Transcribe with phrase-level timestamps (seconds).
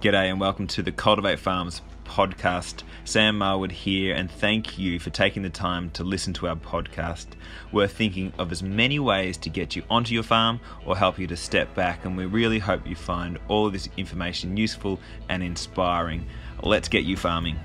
[0.00, 2.84] G'day and welcome to the Cultivate Farms podcast.
[3.04, 7.26] Sam Marwood here, and thank you for taking the time to listen to our podcast.
[7.72, 11.26] We're thinking of as many ways to get you onto your farm or help you
[11.26, 16.24] to step back, and we really hope you find all this information useful and inspiring.
[16.62, 17.58] Let's get you farming.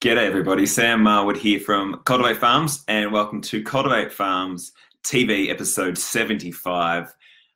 [0.00, 0.66] G'day, everybody.
[0.66, 4.70] Sam Marwood here from Cultivate Farms, and welcome to Cultivate Farms
[5.02, 7.12] TV episode 75.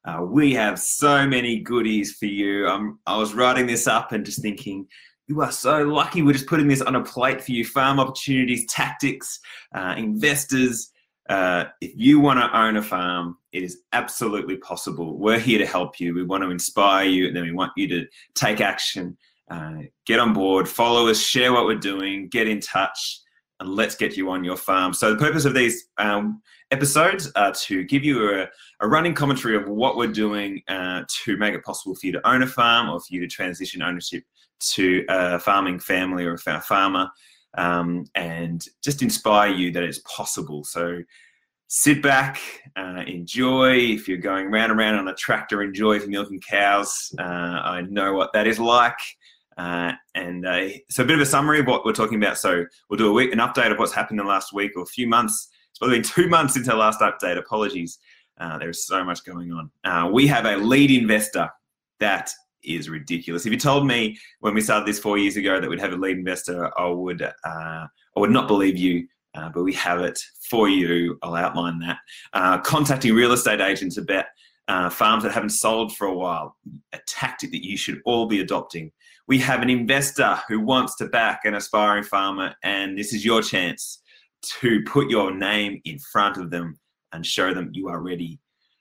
[0.07, 2.69] Uh, we have so many goodies for you.
[2.69, 4.87] Um, I was writing this up and just thinking,
[5.27, 6.23] you are so lucky.
[6.23, 9.41] We're just putting this on a plate for you farm opportunities, tactics,
[9.75, 10.93] uh, investors.
[11.29, 15.19] Uh, if you want to own a farm, it is absolutely possible.
[15.19, 16.15] We're here to help you.
[16.15, 19.17] We want to inspire you, and then we want you to take action,
[19.51, 23.21] uh, get on board, follow us, share what we're doing, get in touch,
[23.59, 24.93] and let's get you on your farm.
[24.93, 28.49] So, the purpose of these um, episodes are to give you a,
[28.81, 32.29] a running commentary of what we're doing uh, to make it possible for you to
[32.29, 34.25] own a farm or for you to transition ownership
[34.59, 37.09] to a farming family or a farmer
[37.57, 40.65] um, and just inspire you that it's possible.
[40.65, 41.03] So
[41.69, 42.41] sit back,
[42.77, 43.77] uh, enjoy.
[43.77, 47.13] If you're going round and round on a tractor, enjoy if milking cows.
[47.19, 48.99] Uh, I know what that is like.
[49.57, 52.37] Uh, and uh, so a bit of a summary of what we're talking about.
[52.39, 54.83] So we'll do a week, an update of what's happened in the last week or
[54.83, 55.49] a few months.
[55.77, 57.37] It's probably been two months since our last update.
[57.37, 57.99] Apologies.
[58.41, 59.71] Uh, there's so much going on.
[59.85, 61.51] Uh, we have a lead investor
[62.01, 62.33] that
[62.65, 63.45] is ridiculous.
[63.45, 65.97] If you told me when we started this four years ago that we'd have a
[65.97, 69.07] lead investor, I would uh, I would not believe you.
[69.35, 70.19] Uh, but we have it
[70.49, 71.19] for you.
[71.23, 71.99] I'll outline that.
[72.33, 74.25] Uh, contacting real estate agents about
[74.69, 76.57] uh, farms that haven't sold for a while,
[76.95, 78.91] a tactic that you should all be adopting.
[79.29, 83.43] We have an investor who wants to back an aspiring farmer, and this is your
[83.43, 84.01] chance
[84.43, 86.79] to put your name in front of them
[87.13, 88.39] and show them you are ready.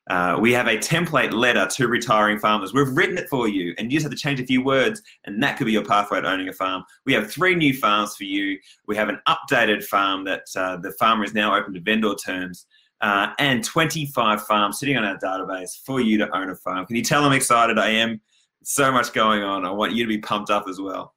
[0.09, 2.73] Uh, we have a template letter to retiring farmers.
[2.73, 5.42] We've written it for you, and you just have to change a few words, and
[5.42, 6.83] that could be your pathway to owning a farm.
[7.06, 8.59] We have three new farms for you.
[8.86, 12.67] We have an updated farm that uh, the farmer is now open to vendor terms,
[13.02, 16.86] uh, and 25 farms sitting on our database for you to own a farm.
[16.86, 17.80] Can you tell I'm excited?
[17.80, 18.21] I am.
[18.64, 19.65] So much going on.
[19.65, 21.14] I want you to be pumped up as well.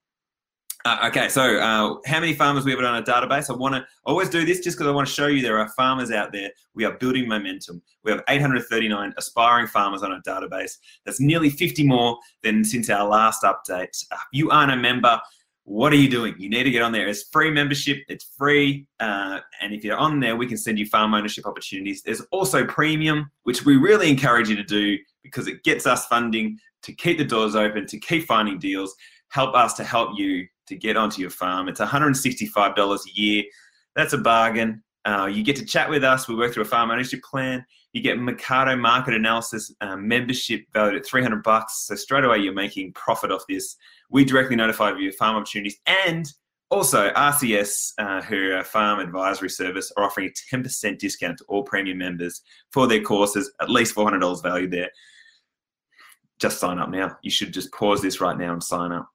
[0.84, 3.50] Uh, okay, so uh, how many farmers we have on a database?
[3.50, 5.68] I want to always do this just because I want to show you there are
[5.70, 6.50] farmers out there.
[6.74, 7.82] We are building momentum.
[8.04, 10.78] We have 839 aspiring farmers on our database.
[11.04, 14.04] That's nearly 50 more than since our last update.
[14.12, 15.20] Uh, you aren't a member.
[15.64, 16.34] What are you doing?
[16.38, 17.08] You need to get on there.
[17.08, 17.98] It's free membership.
[18.08, 22.02] It's free, uh, and if you're on there, we can send you farm ownership opportunities.
[22.02, 26.58] There's also premium, which we really encourage you to do because it gets us funding
[26.84, 28.94] to keep the doors open, to keep finding deals,
[29.28, 31.68] help us to help you to get onto your farm.
[31.68, 33.44] It's $165 a year.
[33.94, 34.82] That's a bargain.
[35.04, 36.28] Uh, you get to chat with us.
[36.28, 37.64] We work through a farm ownership plan.
[37.92, 41.86] You get Mecardo market analysis um, membership valued at 300 bucks.
[41.86, 43.76] So straight away you're making profit off this.
[44.10, 46.30] We directly notify you of farm opportunities and
[46.70, 51.62] also RCS, uh, who are farm advisory service, are offering a 10% discount to all
[51.62, 54.90] premium members for their courses, at least $400 value there.
[56.38, 57.16] Just sign up now.
[57.22, 59.08] You should just pause this right now and sign up.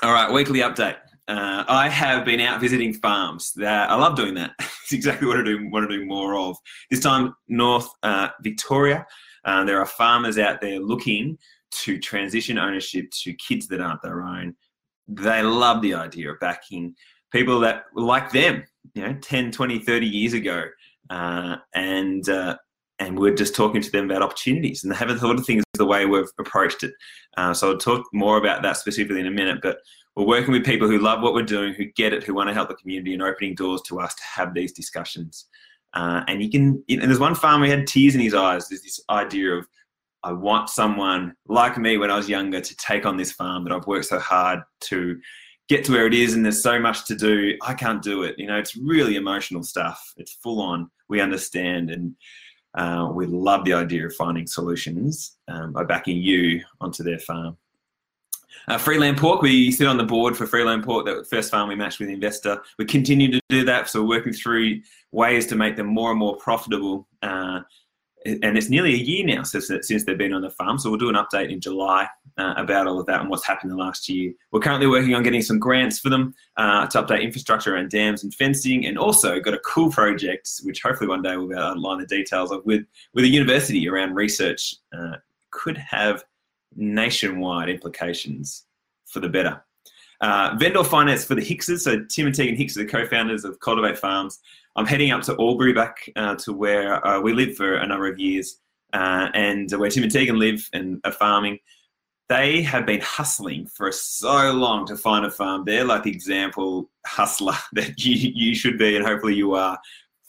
[0.00, 0.94] All right, weekly update.
[1.26, 3.52] Uh, I have been out visiting farms.
[3.60, 4.52] I love doing that.
[4.60, 6.56] it's exactly what I do, want to do more of.
[6.88, 9.04] This time, North uh, Victoria.
[9.44, 11.36] Uh, there are farmers out there looking
[11.82, 14.54] to transition ownership to kids that aren't their own.
[15.08, 16.94] They love the idea of backing
[17.32, 18.62] people that like them,
[18.94, 20.62] you know, 10, 20, 30 years ago.
[21.10, 22.56] Uh, and uh,
[22.98, 25.86] and we're just talking to them about opportunities and they haven't thought of things the
[25.86, 26.92] way we've approached it.
[27.36, 29.78] Uh, so I'll talk more about that specifically in a minute, but
[30.16, 32.54] we're working with people who love what we're doing, who get it, who want to
[32.54, 35.46] help the community and opening doors to us to have these discussions.
[35.94, 38.68] Uh, and you can, and there's one farmer who had tears in his eyes.
[38.68, 39.68] There's this idea of,
[40.24, 43.72] I want someone like me when I was younger to take on this farm that
[43.72, 45.20] I've worked so hard to
[45.68, 47.56] get to where it is and there's so much to do.
[47.62, 48.34] I can't do it.
[48.38, 50.12] You know, it's really emotional stuff.
[50.16, 50.90] It's full on.
[51.08, 51.90] We understand.
[51.90, 52.16] And,
[52.74, 57.56] uh, we love the idea of finding solutions um, by backing you onto their farm.
[58.66, 61.74] Uh, Freeland Pork, we sit on the board for Freeland Pork, the first farm we
[61.74, 62.60] matched with investor.
[62.78, 66.18] We continue to do that, so we're working through ways to make them more and
[66.18, 67.08] more profitable.
[67.22, 67.60] Uh,
[68.26, 70.98] and it's nearly a year now since, since they've been on the farm, so we'll
[70.98, 73.82] do an update in July uh, about all of that and what's happened in the
[73.82, 74.32] last year.
[74.50, 78.24] We're currently working on getting some grants for them uh, to update infrastructure around dams
[78.24, 81.62] and fencing, and also got a cool project, which hopefully one day we'll be able
[81.62, 82.84] to outline the details of, with,
[83.14, 84.74] with a university around research.
[84.96, 85.16] Uh,
[85.50, 86.24] could have
[86.76, 88.66] nationwide implications
[89.06, 89.64] for the better.
[90.20, 91.84] Uh, vendor finance for the Hickses.
[91.84, 94.40] So Tim and Tegan Hicks are the co-founders of Cultivate Farms.
[94.78, 98.06] I'm heading up to Albury back uh, to where uh, we lived for a number
[98.06, 98.60] of years
[98.92, 101.58] uh, and where Tim and Tegan live and are farming,
[102.28, 105.64] they have been hustling for so long to find a farm.
[105.66, 109.76] They're like the example hustler that you, you should be, and hopefully you are,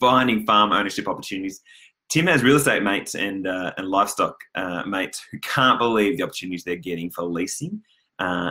[0.00, 1.60] finding farm ownership opportunities.
[2.08, 6.24] Tim has real estate mates and, uh, and livestock uh, mates who can't believe the
[6.24, 7.80] opportunities they're getting for leasing,
[8.18, 8.50] uh,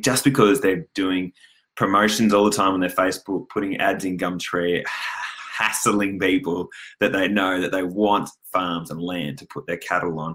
[0.00, 1.34] just because they're doing
[1.78, 4.84] promotions all the time on their Facebook, putting ads in Gumtree,
[5.52, 10.18] hassling people that they know that they want farms and land to put their cattle
[10.18, 10.34] on.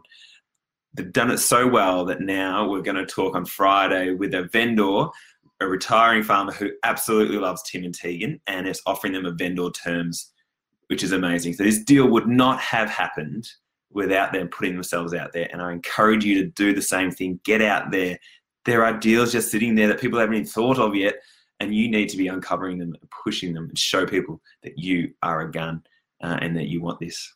[0.94, 4.44] They've done it so well that now we're going to talk on Friday with a
[4.54, 5.08] vendor,
[5.60, 9.70] a retiring farmer who absolutely loves Tim and Tegan and is offering them a vendor
[9.72, 10.32] terms,
[10.88, 11.56] which is amazing.
[11.56, 13.50] So this deal would not have happened
[13.92, 15.50] without them putting themselves out there.
[15.52, 17.42] And I encourage you to do the same thing.
[17.44, 18.18] Get out there.
[18.64, 21.16] There are deals just sitting there that people haven't even thought of yet
[21.64, 25.14] and you need to be uncovering them and pushing them and show people that you
[25.24, 25.82] are a gun
[26.22, 27.34] uh, and that you want this.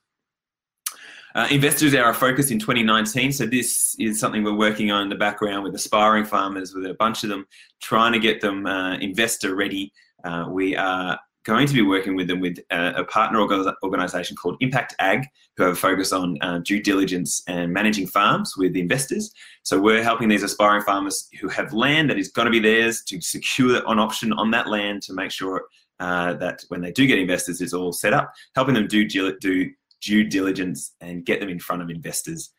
[1.36, 3.32] Uh, investors are our focus in 2019.
[3.32, 6.96] So this is something we're working on in the background with aspiring farmers, with a
[6.96, 7.46] bunch of them,
[7.82, 9.94] trying to get them uh, investor ready.
[10.24, 14.58] Uh, we are going to be working with them with a, a partner organization called
[14.60, 19.32] Impact Ag, who have a focus on uh, due diligence and managing farms with investors.
[19.64, 23.02] So we're helping these aspiring farmers who have land that is going to be theirs
[23.08, 25.64] to secure an option on that land to make sure
[26.02, 29.72] uh, that when they do get investors, it's all set up, helping them do, do
[30.02, 32.52] due diligence and get them in front of investors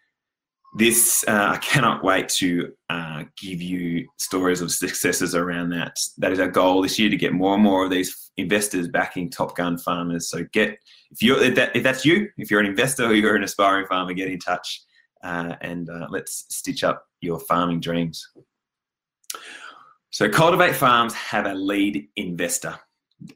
[0.77, 5.99] this uh, I cannot wait to uh, give you stories of successes around that.
[6.19, 9.31] That is our goal this year to get more and more of these investors backing
[9.31, 10.29] Top Gun farmers.
[10.29, 10.79] So get
[11.11, 13.87] if you if, that, if that's you, if you're an investor or you're an aspiring
[13.87, 14.83] farmer, get in touch
[15.25, 18.27] uh, and uh, let's stitch up your farming dreams.
[20.11, 22.79] So Cultivate Farms have a lead investor.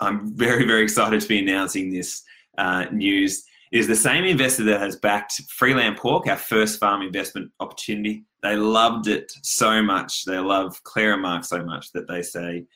[0.00, 2.22] I'm very very excited to be announcing this
[2.58, 7.50] uh, news is the same investor that has backed Freeland Pork, our first farm investment
[7.58, 8.24] opportunity.
[8.42, 10.24] They loved it so much.
[10.24, 12.66] They love Clara Mark so much that they say,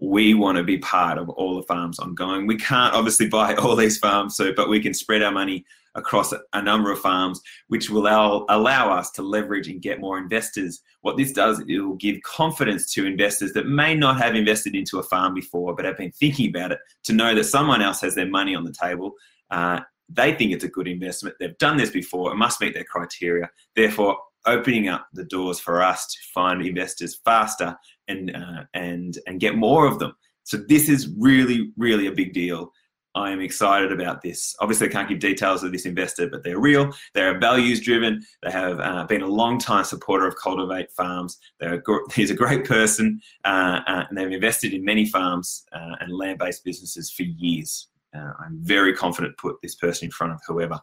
[0.00, 2.46] we want to be part of all the farms ongoing.
[2.46, 5.64] We can't obviously buy all these farms, so but we can spread our money
[5.94, 10.16] across a number of farms, which will allow, allow us to leverage and get more
[10.16, 10.80] investors.
[11.02, 14.98] What this does, it will give confidence to investors that may not have invested into
[14.98, 18.14] a farm before, but have been thinking about it, to know that someone else has
[18.14, 19.12] their money on the table.
[19.50, 19.80] Uh,
[20.14, 21.36] they think it's a good investment.
[21.38, 22.32] They've done this before.
[22.32, 23.50] It must meet their criteria.
[23.74, 27.76] Therefore, opening up the doors for us to find investors faster
[28.08, 30.14] and uh, and and get more of them.
[30.44, 32.72] So this is really really a big deal.
[33.14, 34.56] I am excited about this.
[34.60, 36.90] Obviously, I can't give details of this investor, but they're real.
[37.12, 38.22] They're values driven.
[38.42, 41.38] They have uh, been a long time supporter of Cultivate Farms.
[41.60, 45.96] They're a, he's a great person, uh, uh, and they've invested in many farms uh,
[46.00, 50.32] and land based businesses for years uh, I'm very confident put this person in front
[50.32, 50.80] of whoever.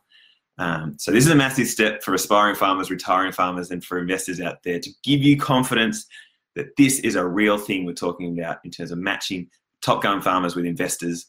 [0.57, 4.41] Um, so this is a massive step for aspiring farmers, retiring farmers, and for investors
[4.41, 6.05] out there to give you confidence
[6.55, 9.49] that this is a real thing we're talking about in terms of matching
[9.81, 11.27] top gun farmers with investors.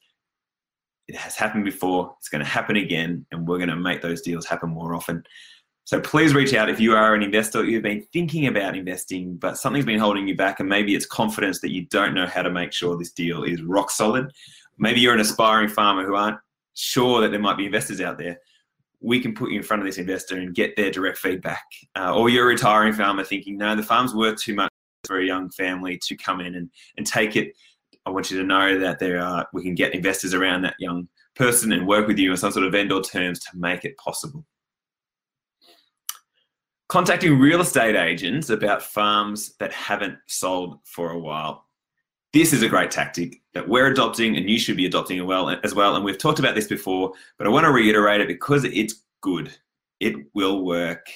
[1.07, 4.21] It has happened before, it's going to happen again, and we're going to make those
[4.21, 5.23] deals happen more often.
[5.85, 9.59] So please reach out if you are an investor, you've been thinking about investing, but
[9.59, 12.51] something's been holding you back, and maybe it's confidence that you don't know how to
[12.51, 14.33] make sure this deal is rock solid
[14.81, 16.39] maybe you're an aspiring farmer who aren't
[16.75, 18.39] sure that there might be investors out there.
[19.01, 21.65] We can put you in front of this investor and get their direct feedback.
[21.97, 24.71] Uh, or you're a retiring farmer thinking, no, the farm's worth too much
[25.07, 27.53] for a young family to come in and, and take it.
[28.07, 31.09] I want you to know that there are we can get investors around that young
[31.37, 34.45] person and work with you on some sort of vendor terms to make it possible.
[36.89, 41.67] Contacting real estate agents about farms that haven't sold for a while
[42.33, 45.97] this is a great tactic that we're adopting and you should be adopting as well.
[45.97, 49.57] And we've talked about this before, but I want to reiterate it because it's good.
[49.99, 51.07] It will work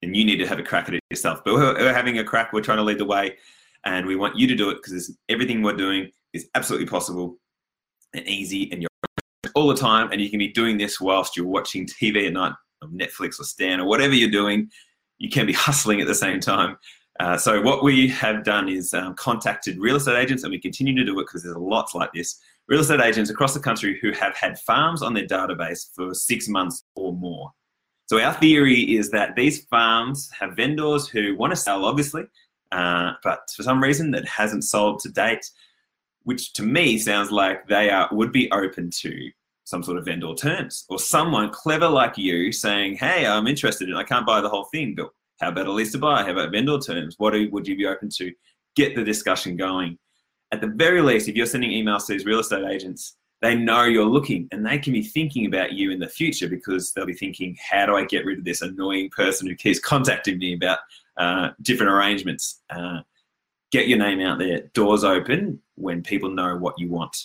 [0.00, 1.40] and you need to have a crack at it yourself.
[1.44, 3.36] But we're, having a crack, we're trying to lead the way
[3.84, 7.36] and we want you to do it because everything we're doing is absolutely possible
[8.14, 8.88] and easy and you're
[9.54, 12.52] all the time and you can be doing this whilst you're watching TV at night
[12.82, 14.70] on Netflix or Stan or whatever you're doing.
[15.18, 16.76] You can be hustling at the same time
[17.22, 20.92] uh, so what we have done is um, contacted real estate agents, and we continue
[20.92, 22.40] to do it because there's lots like this.
[22.66, 26.48] Real estate agents across the country who have had farms on their database for six
[26.48, 27.52] months or more.
[28.06, 32.24] So our theory is that these farms have vendors who want to sell, obviously,
[32.72, 35.48] uh, but for some reason that hasn't sold to date,
[36.24, 39.30] which to me sounds like they are would be open to
[39.62, 43.96] some sort of vendor terms or someone clever like you saying, "Hey, I'm interested and
[43.96, 45.12] I can't buy the whole thing, but
[45.42, 46.22] how about a lease to buy?
[46.22, 47.16] How about vendor terms?
[47.18, 48.32] What would you be open to?
[48.76, 49.98] Get the discussion going.
[50.52, 53.82] At the very least, if you're sending emails to these real estate agents, they know
[53.82, 57.12] you're looking and they can be thinking about you in the future because they'll be
[57.12, 60.78] thinking, how do I get rid of this annoying person who keeps contacting me about
[61.16, 62.60] uh, different arrangements?
[62.70, 63.00] Uh,
[63.72, 67.16] get your name out there, doors open when people know what you want.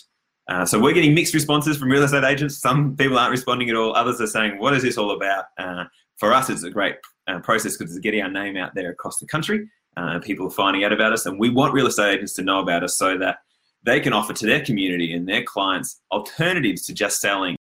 [0.48, 2.58] Uh, so we're getting mixed responses from real estate agents.
[2.58, 3.94] Some people aren't responding at all.
[3.94, 5.84] Others are saying, "What is this all about?" Uh,
[6.18, 6.96] for us, it's a great
[7.26, 9.68] uh, process because it's getting our name out there across the country.
[9.96, 12.60] Uh, people are finding out about us, and we want real estate agents to know
[12.60, 13.38] about us so that
[13.84, 17.56] they can offer to their community and their clients alternatives to just selling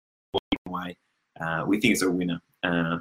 [0.66, 0.96] away.
[1.40, 2.40] Uh, we think it's a winner.
[2.62, 2.98] Uh,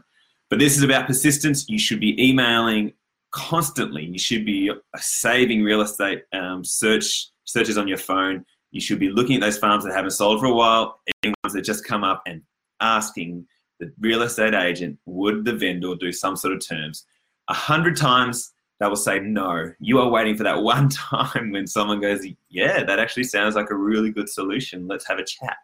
[0.49, 1.67] but this is about persistence.
[1.67, 2.93] You should be emailing
[3.31, 4.05] constantly.
[4.05, 8.45] You should be saving real estate um, search searches on your phone.
[8.71, 11.53] You should be looking at those farms that haven't sold for a while, any ones
[11.53, 12.41] that just come up, and
[12.81, 13.47] asking
[13.79, 17.05] the real estate agent, would the vendor do some sort of terms?
[17.49, 19.71] A hundred times they will say no.
[19.79, 23.69] You are waiting for that one time when someone goes, yeah, that actually sounds like
[23.69, 24.87] a really good solution.
[24.87, 25.57] Let's have a chat.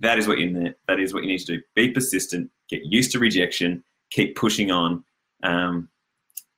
[0.00, 0.74] That is what you need.
[0.86, 1.62] That is what you need to do.
[1.74, 2.50] Be persistent.
[2.68, 3.82] Get used to rejection.
[4.10, 5.04] Keep pushing on.
[5.42, 5.88] Um,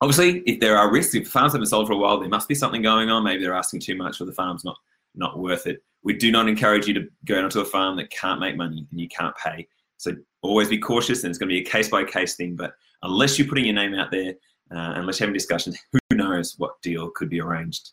[0.00, 2.55] obviously, if there are risks, if farms haven't sold for a while, there must be
[2.55, 3.25] something going on.
[3.25, 4.76] Maybe they're asking too much, or the farm's not
[5.14, 5.83] not worth it.
[6.02, 9.00] We do not encourage you to go onto a farm that can't make money and
[9.00, 9.67] you can't pay.
[9.97, 10.12] So
[10.43, 12.57] always be cautious, and it's going to be a case by case thing.
[12.57, 14.35] But unless you're putting your name out there,
[14.73, 17.91] uh, and let's have a discussion, who knows what deal could be arranged.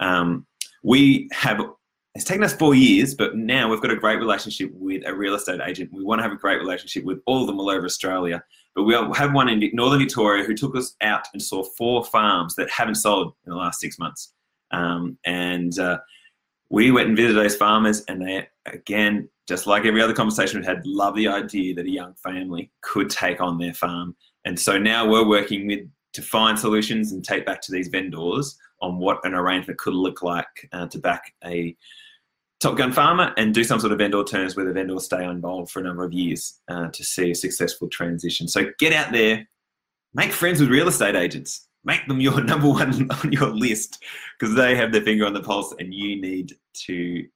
[0.00, 0.46] Um,
[0.82, 1.60] we have
[2.14, 5.34] it's taken us four years, but now we've got a great relationship with a real
[5.34, 5.92] estate agent.
[5.92, 8.42] We want to have a great relationship with all of them all over Australia.
[8.74, 12.56] But we have one in Northern Victoria who took us out and saw four farms
[12.56, 14.32] that haven't sold in the last six months.
[14.72, 15.98] Um, and uh,
[16.70, 20.66] we went and visited those farmers, and they, again, just like every other conversation we've
[20.66, 24.14] had, love the idea that a young family could take on their farm.
[24.44, 25.80] And so now we're working with
[26.14, 30.22] to find solutions and take back to these vendors on what an arrangement could look
[30.22, 31.76] like uh, to back a
[32.60, 35.70] Top Gun farmer and do some sort of vendor terms where the vendor stay involved
[35.70, 38.48] for a number of years uh, to see a successful transition.
[38.48, 39.48] So get out there,
[40.12, 44.02] make friends with real estate agents, make them your number one on your list
[44.38, 46.56] because they have their finger on the pulse and you need
[46.86, 47.26] to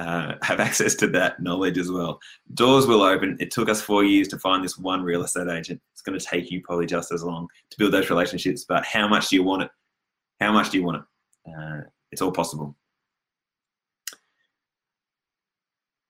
[0.00, 2.20] uh, have access to that knowledge as well.
[2.54, 3.36] Doors will open.
[3.38, 5.80] It took us four years to find this one real estate agent.
[5.92, 8.64] It's going to take you probably just as long to build those relationships.
[8.66, 9.70] But how much do you want it?
[10.40, 11.50] How much do you want it?
[11.52, 11.80] Uh,
[12.10, 12.74] it's all possible.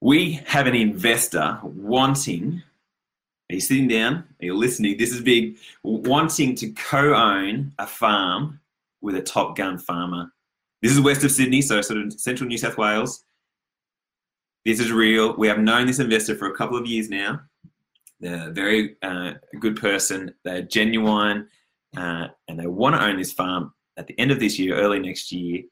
[0.01, 2.63] We have an investor wanting,
[3.51, 4.15] are you sitting down?
[4.15, 4.97] Are you listening?
[4.97, 5.59] This is big.
[5.83, 8.61] Wanting to co own a farm
[9.03, 10.33] with a top gun farmer.
[10.81, 13.25] This is west of Sydney, so sort of central New South Wales.
[14.65, 15.37] This is real.
[15.37, 17.41] We have known this investor for a couple of years now.
[18.21, 20.35] They're a very uh, good person.
[20.45, 21.49] They're genuine,
[21.97, 24.99] uh, and they want to own this farm at the end of this year, early
[24.99, 25.63] next year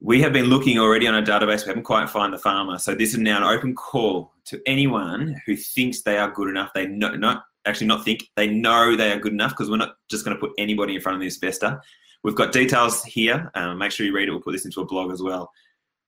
[0.00, 1.64] we have been looking already on a database.
[1.64, 2.78] We haven't quite found the farmer.
[2.78, 6.70] So this is now an open call to anyone who thinks they are good enough.
[6.74, 9.96] They know, not actually not think they know they are good enough because we're not
[10.10, 11.80] just going to put anybody in front of the investor.
[12.24, 13.50] We've got details here.
[13.54, 14.30] Um, make sure you read it.
[14.30, 15.50] We'll put this into a blog as well.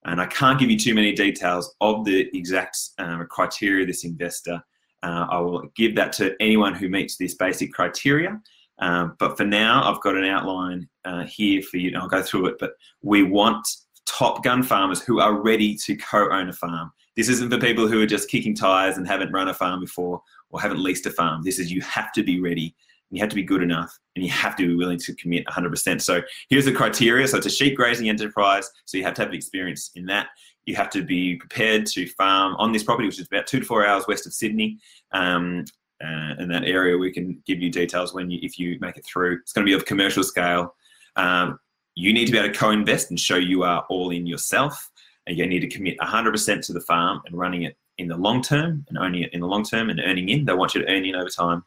[0.04, 4.62] And I can't give you too many details of the exact um, criteria this investor.
[5.02, 8.40] Uh, I will give that to anyone who meets this basic criteria.
[8.78, 11.96] Um, but for now, I've got an outline uh, here for you.
[11.96, 12.56] I'll go through it.
[12.58, 13.66] But we want
[14.06, 16.90] top gun farmers who are ready to co-own a farm.
[17.16, 20.20] This isn't for people who are just kicking tires and haven't run a farm before
[20.50, 21.42] or haven't leased a farm.
[21.44, 22.74] This is you have to be ready.
[23.12, 26.00] You have to be good enough and you have to be willing to commit 100%.
[26.00, 27.28] So here's the criteria.
[27.28, 28.68] So it's a sheep grazing enterprise.
[28.86, 30.28] So you have to have experience in that.
[30.64, 33.66] You have to be prepared to farm on this property, which is about two to
[33.66, 34.78] four hours west of Sydney.
[35.12, 35.64] Um,
[36.02, 39.04] uh, in that area, we can give you details when you, if you make it
[39.04, 39.38] through.
[39.42, 40.74] It's going to be of commercial scale.
[41.16, 41.58] Um,
[41.94, 44.90] you need to be able to co-invest and show you are all in yourself
[45.26, 48.42] and you need to commit 100% to the farm and running it in the long
[48.42, 50.88] term and owning it in the long term and earning in they want you to
[50.88, 51.62] earn in over time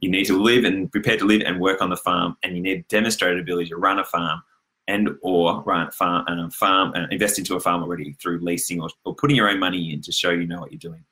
[0.00, 2.62] you need to live and prepare to live and work on the farm and you
[2.62, 4.42] need demonstrated ability to run a farm
[4.88, 8.88] and or run farm, um, farm uh, invest into a farm already through leasing or,
[9.04, 11.04] or putting your own money in to show you know what you're doing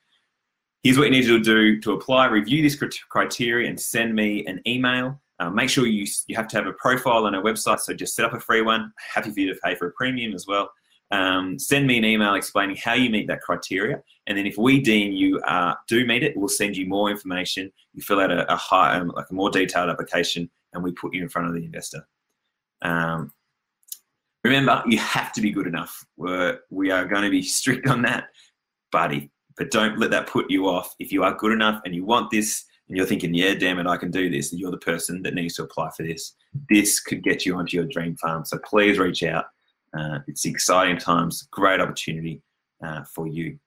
[0.83, 2.77] here's what you need to do to apply review this
[3.09, 6.73] criteria and send me an email uh, make sure you, you have to have a
[6.73, 8.91] profile on a website, so just set up a free one.
[9.13, 10.69] Happy for you to pay for a premium as well.
[11.11, 14.79] Um, send me an email explaining how you meet that criteria, and then if we
[14.79, 17.71] deem you uh, do meet it, we'll send you more information.
[17.93, 21.13] You fill out a, a high, um, like a more detailed application, and we put
[21.13, 22.07] you in front of the investor.
[22.81, 23.33] Um,
[24.43, 26.05] remember, you have to be good enough.
[26.17, 28.25] We're, we are going to be strict on that,
[28.91, 29.31] buddy.
[29.57, 30.95] But don't let that put you off.
[30.99, 33.85] If you are good enough and you want this, and you're thinking, yeah, damn it,
[33.85, 36.33] I can do this, and you're the person that needs to apply for this,
[36.69, 38.45] this could get you onto your dream farm.
[38.45, 39.45] So please reach out.
[39.97, 42.41] Uh, it's exciting times, great opportunity
[42.83, 43.57] uh, for you.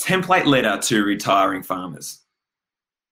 [0.00, 2.20] template letter to retiring farmers.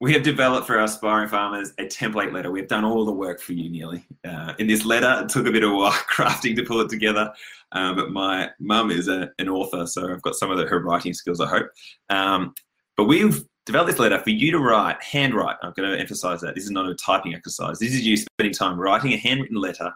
[0.00, 2.50] We have developed for our aspiring farmers a template letter.
[2.50, 4.06] We've done all the work for you nearly.
[4.26, 7.32] Uh, in this letter, it took a bit of while crafting to pull it together,
[7.72, 10.80] um, but my mum is a, an author, so I've got some of the, her
[10.80, 11.68] writing skills, I hope.
[12.10, 12.54] Um,
[12.96, 15.56] but we've developed this letter for you to write, handwrite.
[15.62, 16.54] I'm going to emphasize that.
[16.54, 17.78] This is not a typing exercise.
[17.78, 19.92] This is you spending time writing a handwritten letter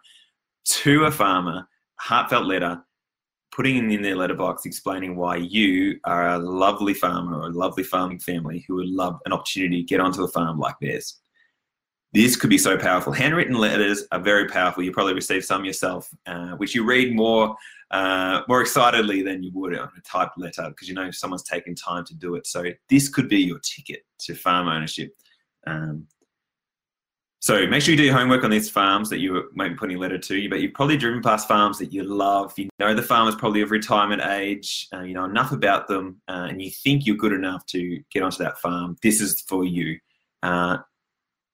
[0.71, 2.83] to a farmer, heartfelt letter
[3.53, 8.21] putting in their letterbox explaining why you are a lovely farmer or a lovely farming
[8.21, 11.19] family who would love an opportunity to get onto a farm like theirs.
[12.13, 13.13] This could be so powerful.
[13.13, 14.83] Handwritten letters are very powerful.
[14.83, 17.57] You probably received some yourself, uh, which you read more
[17.93, 21.75] uh, more excitedly than you would on a typed letter because you know someone's taken
[21.75, 22.47] time to do it.
[22.47, 25.15] So this could be your ticket to farm ownership.
[25.67, 26.07] Um,
[27.41, 29.97] so make sure you do your homework on these farms that you might be putting
[29.97, 30.37] a letter to.
[30.37, 32.53] You, but you've probably driven past farms that you love.
[32.59, 34.87] You know the farmers probably of retirement age.
[34.93, 38.23] Uh, you know enough about them, uh, and you think you're good enough to get
[38.23, 38.97] onto that farm.
[39.03, 39.99] This is for you.
[40.43, 40.79] Uh,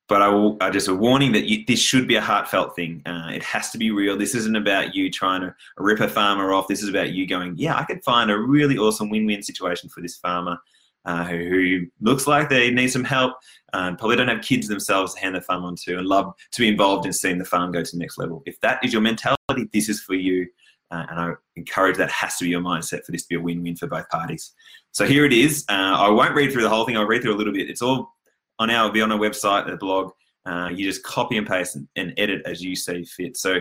[0.09, 3.03] but I, will, I just a warning that you, this should be a heartfelt thing.
[3.07, 4.17] Uh, it has to be real.
[4.17, 6.69] This isn't about you trying to rip a farmer off.
[6.69, 10.01] This is about you going, yeah, I could find a really awesome win-win situation for
[10.01, 10.59] this farmer
[11.07, 13.35] uh, who, who, looks like they need some help,
[13.73, 16.69] probably don't have kids themselves to hand their farm on to, and love to be
[16.69, 18.43] involved in seeing the farm go to the next level.
[18.47, 20.47] If that is your mentality, this is for you.
[20.91, 23.41] Uh, and I encourage that has to be your mindset for this to be a
[23.41, 24.55] win-win for both parties.
[24.93, 25.65] So here it is.
[25.69, 26.97] Uh, I won't read through the whole thing.
[26.97, 27.69] I'll read through a little bit.
[27.69, 28.15] It's all
[28.59, 30.13] on our, be on our website, the blog.
[30.45, 33.37] Uh, you just copy and paste and, and edit as you see fit.
[33.37, 33.59] So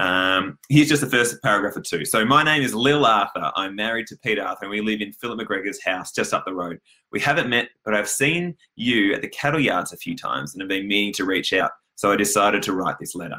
[0.00, 2.04] um, here's just the first paragraph or two.
[2.04, 3.52] So, my name is Lil Arthur.
[3.56, 6.54] I'm married to Pete Arthur, and we live in Philip McGregor's house just up the
[6.54, 6.78] road.
[7.10, 10.62] We haven't met, but I've seen you at the cattle yards a few times and
[10.62, 11.72] have been meaning to reach out.
[11.96, 13.38] So, I decided to write this letter.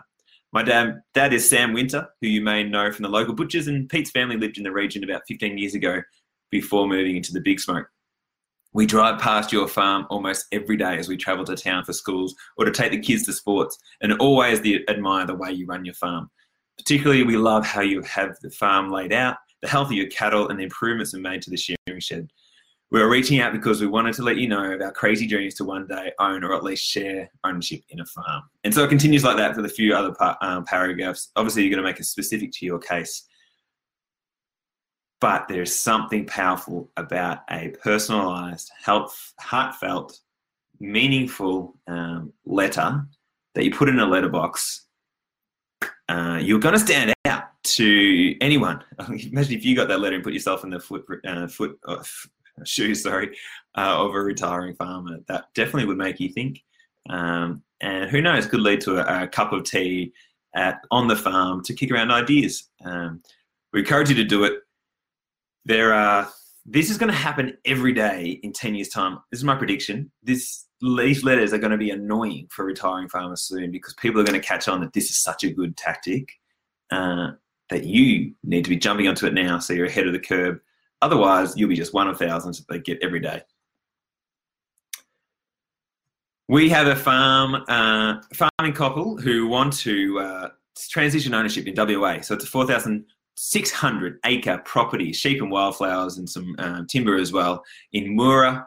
[0.51, 3.89] My dad, dad is Sam Winter, who you may know from the local butchers, and
[3.89, 6.01] Pete's family lived in the region about 15 years ago
[6.51, 7.87] before moving into the big smoke.
[8.73, 12.35] We drive past your farm almost every day as we travel to town for schools
[12.57, 15.95] or to take the kids to sports, and always admire the way you run your
[15.95, 16.29] farm.
[16.77, 20.49] Particularly, we love how you have the farm laid out, the health of your cattle,
[20.49, 22.29] and the improvements we made to the shearing shed.
[22.91, 25.55] We are reaching out because we wanted to let you know of our crazy dreams
[25.55, 28.43] to one day own or at least share ownership in a farm.
[28.63, 31.31] And so it continues like that for the few other um, paragraphs.
[31.35, 33.23] Obviously, you're going to make it specific to your case.
[35.19, 40.19] But there's something powerful about a personalized, heartfelt,
[40.79, 43.07] meaningful um, letter
[43.55, 44.85] that you put in a letterbox
[46.09, 48.83] uh, you're going to stand out to anyone.
[49.07, 52.03] Imagine if you got that letter and put yourself in the foot uh, foot uh,
[52.65, 53.35] shoes, sorry,
[53.77, 55.19] uh, of a retiring farmer.
[55.27, 56.61] That definitely would make you think.
[57.09, 60.13] Um, and who knows, could lead to a, a, cup of tea
[60.55, 62.69] at on the farm to kick around ideas.
[62.85, 63.21] Um,
[63.73, 64.53] we encourage you to do it.
[65.65, 66.29] There are.
[66.65, 69.19] This is going to happen every day in ten years' time.
[69.31, 70.11] This is my prediction.
[70.21, 74.25] This these letters are going to be annoying for retiring farmers soon because people are
[74.25, 76.29] going to catch on that this is such a good tactic
[76.91, 77.31] uh,
[77.69, 80.59] that you need to be jumping onto it now so you're ahead of the curve.
[81.01, 83.41] Otherwise, you'll be just one of thousands that they get every day.
[86.49, 90.49] We have a farm uh, farming couple who want to uh,
[90.89, 92.21] transition ownership in WA.
[92.21, 97.63] So it's a 4,600 acre property, sheep and wildflowers and some um, timber as well
[97.93, 98.65] in Moora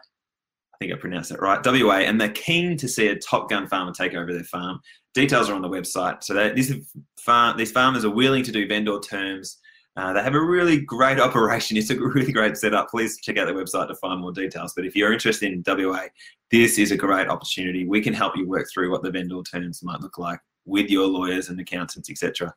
[0.77, 3.67] I think I pronounced that right, WA, and they're keen to see a Top Gun
[3.67, 4.79] farmer take over their farm.
[5.15, 6.23] Details are on the website.
[6.23, 6.71] So they, this
[7.19, 9.57] farm, these farmers are willing to do vendor terms.
[9.97, 11.79] Uh, they have a really great operation.
[11.79, 12.91] It's a really great setup.
[12.91, 14.75] Please check out their website to find more details.
[14.77, 16.09] But if you're interested in WA,
[16.51, 17.87] this is a great opportunity.
[17.87, 21.07] We can help you work through what the vendor terms might look like with your
[21.07, 22.55] lawyers and accountants, etc.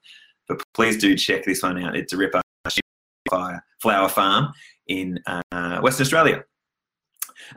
[0.49, 1.95] But please do check this one out.
[1.95, 2.41] It's a ripper
[3.79, 4.51] flower farm
[4.87, 6.43] in uh, Western Australia.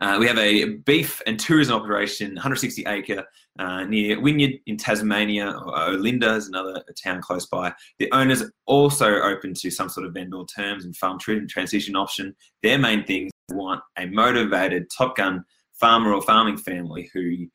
[0.01, 3.25] Uh, we have a beef and tourism operation, 160 acre
[3.59, 7.73] uh, near Wynyard in Tasmania, Olinda is another town close by.
[7.99, 12.35] The owners also open to some sort of vendor terms and farm transition option.
[12.63, 17.47] Their main thing is want a motivated Top Gun farmer or farming family who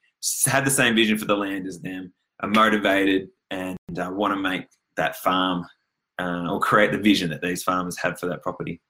[0.46, 4.40] have the same vision for the land as them, are motivated and uh, want to
[4.40, 4.66] make
[4.98, 5.66] that farm
[6.20, 8.82] uh, or create the vision that these farmers have for that property.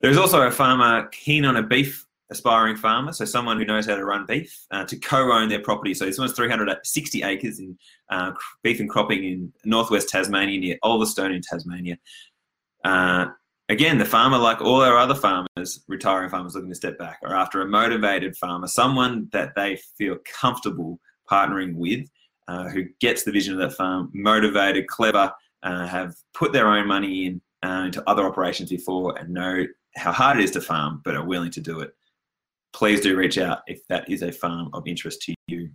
[0.00, 3.96] There's also a farmer keen on a beef aspiring farmer, so someone who knows how
[3.96, 5.94] to run beef, uh, to co-own their property.
[5.94, 7.78] So this one's 360 acres in
[8.10, 11.96] uh, beef and cropping in northwest Tasmania near Ulverstone in Tasmania.
[12.84, 13.26] Uh,
[13.68, 17.34] again, the farmer, like all our other farmers, retiring farmers looking to step back, are
[17.34, 22.06] after a motivated farmer, someone that they feel comfortable partnering with,
[22.48, 26.86] uh, who gets the vision of that farm, motivated, clever, uh, have put their own
[26.86, 29.66] money in uh, into other operations before and know
[29.96, 31.94] how hard it is to farm, but are willing to do it,
[32.74, 35.70] please do reach out if that is a farm of interest to you.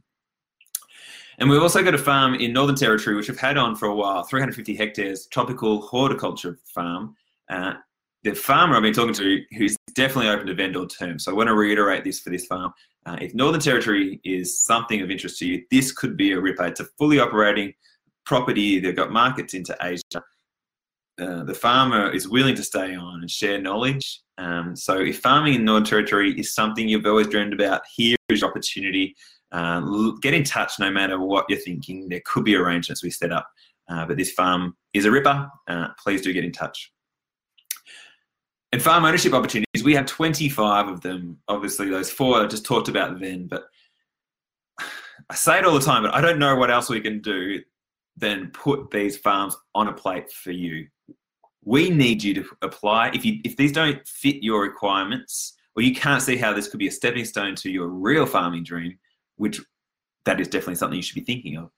[1.40, 3.96] And we've also got a farm in Northern Territory, which we've had on for a
[3.96, 7.16] while 350 hectares, tropical horticulture farm.
[7.50, 7.76] Uh,
[8.24, 11.24] the farmer I've been talking to, who's definitely open to vendor terms.
[11.24, 12.74] So I want to reiterate this for this farm.
[13.06, 16.66] Uh, if Northern Territory is something of interest to you, this could be a ripper.
[16.66, 17.74] It's a fully operating
[18.26, 18.82] property.
[18.82, 20.22] They've got markets into Asia.
[21.20, 24.22] Uh, the farmer is willing to stay on and share knowledge.
[24.39, 28.39] Um, so if farming in Northern Territory is something you've always dreamed about, here is
[28.39, 29.15] your opportunity.
[29.52, 32.08] Uh, get in touch no matter what you're thinking.
[32.08, 33.49] There could be arrangements we set up.
[33.89, 35.49] Uh, but this farm is a ripper.
[35.67, 36.91] Uh, please do get in touch.
[38.71, 41.39] And farm ownership opportunities, we have 25 of them.
[41.47, 43.63] Obviously, those four I just talked about then, but
[45.30, 47.62] I say it all the time, but I don't know what else we can do
[48.15, 50.88] than put these farms on a plate for you.
[51.63, 53.12] We need you to apply.
[53.13, 56.80] If you if these don't fit your requirements, or you can't see how this could
[56.80, 58.98] be a stepping stone to your real farming dream,
[59.38, 59.62] which
[60.26, 61.69] that is definitely something you should be thinking of.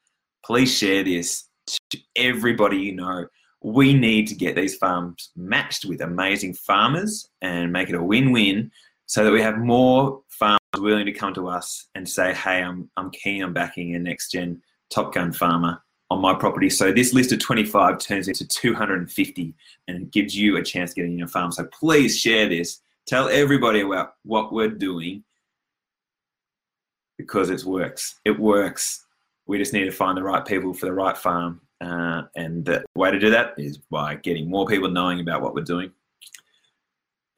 [0.46, 1.50] Please share this
[1.90, 3.28] to everybody you know.
[3.64, 8.72] We need to get these farms matched with amazing farmers and make it a win-win
[9.06, 12.90] so that we have more farmers willing to come to us and say, hey, I'm,
[12.98, 16.70] I'm keen on backing a next gen Top Gun farmer on my property.
[16.70, 19.54] So this list of 25 turns into 250
[19.88, 21.54] and gives you a chance to get in your farm.
[21.54, 22.82] So please share this.
[23.08, 25.24] Tell everybody about what we're doing
[27.18, 28.20] because it works.
[28.26, 29.06] It works.
[29.46, 31.62] We just need to find the right people for the right farm.
[31.80, 35.56] Uh, and the way to do that is by getting more people knowing about what
[35.56, 35.94] we're doing.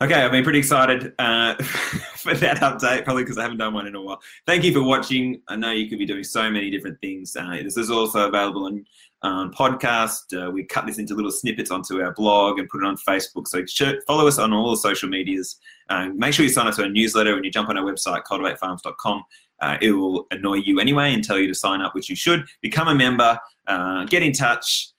[0.03, 3.87] Okay, I've been pretty excited uh, for that update, probably because I haven't done one
[3.87, 4.19] in a while.
[4.45, 5.41] Thank you for watching.
[5.47, 7.37] I know you could be doing so many different things.
[7.37, 8.85] Uh, this is also available on
[9.21, 10.37] um, podcast.
[10.37, 13.47] Uh, we cut this into little snippets onto our blog and put it on Facebook.
[13.47, 13.63] So
[14.05, 15.57] follow us on all the social medias.
[15.87, 18.23] Um, make sure you sign up to our newsletter when you jump on our website,
[18.23, 19.23] cultivatefarms.com.
[19.61, 22.43] Uh, it will annoy you anyway and tell you to sign up, which you should.
[22.59, 24.89] Become a member, uh, get in touch,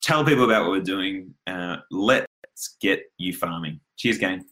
[0.00, 1.34] tell people about what we're doing.
[1.44, 3.80] Uh, let's get you farming.
[3.96, 4.44] Cheers, gang.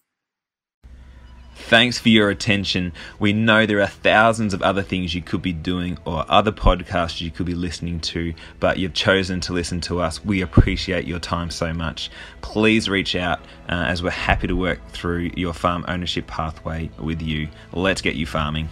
[1.55, 2.92] Thanks for your attention.
[3.18, 7.20] We know there are thousands of other things you could be doing or other podcasts
[7.20, 10.24] you could be listening to, but you've chosen to listen to us.
[10.24, 12.11] We appreciate your time so much.
[12.40, 17.20] Please reach out uh, as we're happy to work through your farm ownership pathway with
[17.20, 17.48] you.
[17.72, 18.68] Let's get you farming.